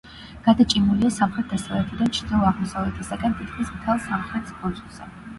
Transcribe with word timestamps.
გადაჭიმულია 0.45 1.09
სამხრეთ-დასავლეთიდან 1.17 2.09
ჩრდილო-აღმოსავლეთისაკენ 2.19 3.35
თითქმის 3.41 3.69
მთელ 3.75 4.01
სამხრეთ 4.07 4.49
კუნძულზე. 4.63 5.11